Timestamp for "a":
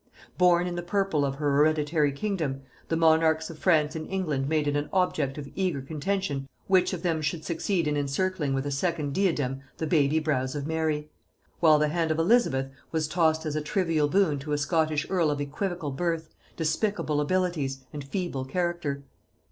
8.65-8.71, 13.55-13.61, 14.53-14.57